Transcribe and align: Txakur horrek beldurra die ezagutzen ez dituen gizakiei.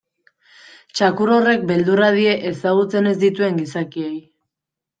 Txakur 0.99 1.31
horrek 1.33 1.67
beldurra 1.73 2.09
die 2.17 2.35
ezagutzen 2.53 3.13
ez 3.13 3.15
dituen 3.27 3.63
gizakiei. 3.63 4.13